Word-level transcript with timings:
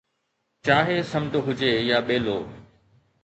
چاهي 0.65 0.97
سمنڊ 1.11 1.33
هجي 1.45 1.71
يا 1.89 1.99
ٻيلو 2.07 2.37